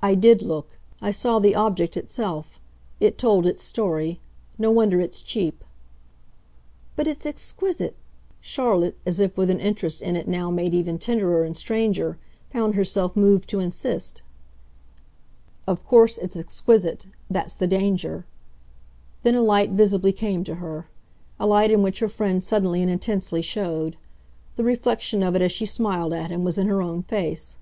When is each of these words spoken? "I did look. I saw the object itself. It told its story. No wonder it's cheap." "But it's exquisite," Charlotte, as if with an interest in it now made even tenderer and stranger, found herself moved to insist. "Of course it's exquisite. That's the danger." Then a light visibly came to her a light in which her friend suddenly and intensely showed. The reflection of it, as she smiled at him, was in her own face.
"I 0.00 0.14
did 0.14 0.40
look. 0.40 0.78
I 1.02 1.10
saw 1.10 1.40
the 1.40 1.56
object 1.56 1.96
itself. 1.96 2.60
It 3.00 3.18
told 3.18 3.44
its 3.44 3.60
story. 3.60 4.20
No 4.56 4.70
wonder 4.70 5.00
it's 5.00 5.20
cheap." 5.20 5.64
"But 6.94 7.08
it's 7.08 7.26
exquisite," 7.26 7.96
Charlotte, 8.40 8.96
as 9.04 9.18
if 9.18 9.36
with 9.36 9.50
an 9.50 9.58
interest 9.58 10.00
in 10.00 10.14
it 10.14 10.28
now 10.28 10.48
made 10.52 10.74
even 10.74 10.96
tenderer 10.96 11.42
and 11.42 11.56
stranger, 11.56 12.18
found 12.50 12.76
herself 12.76 13.16
moved 13.16 13.48
to 13.48 13.58
insist. 13.58 14.22
"Of 15.66 15.84
course 15.84 16.18
it's 16.18 16.36
exquisite. 16.36 17.06
That's 17.28 17.56
the 17.56 17.66
danger." 17.66 18.26
Then 19.24 19.34
a 19.34 19.42
light 19.42 19.70
visibly 19.70 20.12
came 20.12 20.44
to 20.44 20.54
her 20.62 20.86
a 21.40 21.48
light 21.48 21.72
in 21.72 21.82
which 21.82 21.98
her 21.98 22.08
friend 22.08 22.44
suddenly 22.44 22.80
and 22.80 22.88
intensely 22.92 23.42
showed. 23.42 23.96
The 24.54 24.62
reflection 24.62 25.24
of 25.24 25.34
it, 25.34 25.42
as 25.42 25.50
she 25.50 25.66
smiled 25.66 26.12
at 26.12 26.30
him, 26.30 26.44
was 26.44 26.56
in 26.56 26.68
her 26.68 26.80
own 26.80 27.02
face. 27.02 27.56